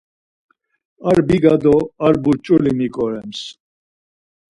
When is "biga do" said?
1.27-1.75